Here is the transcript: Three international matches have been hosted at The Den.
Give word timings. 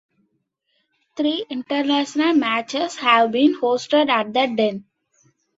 Three 1.15 1.45
international 1.47 2.33
matches 2.33 2.95
have 2.95 3.31
been 3.31 3.53
hosted 3.53 4.09
at 4.09 4.33
The 4.33 4.47
Den. 4.55 4.85